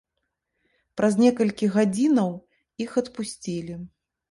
Праз 1.01 1.13
некалькі 1.25 1.69
гадзінаў 1.77 2.33
іх 2.87 2.99
адпусцілі. 3.05 3.81